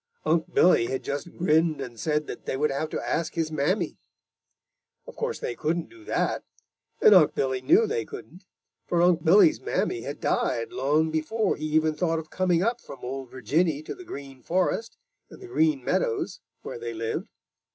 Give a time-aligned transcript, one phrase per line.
[0.25, 3.99] Unc' Billy had just grinned and said that they would have to ask his mammy.
[5.05, 6.43] Of course they couldn't do that,
[6.99, 8.45] and Unc' Billy knew they couldn't,
[8.87, 13.01] for Unc' Billy's mammy had died long before he even thought of coming up from
[13.03, 14.97] Ol' Virginny to the Green Forest
[15.29, 17.27] and the Green Meadows where they lived.